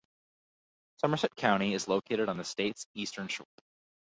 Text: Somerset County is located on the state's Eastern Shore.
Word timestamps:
Somerset 0.97 1.35
County 1.35 1.75
is 1.75 1.87
located 1.87 2.27
on 2.27 2.37
the 2.37 2.43
state's 2.43 2.87
Eastern 2.95 3.27
Shore. 3.27 3.45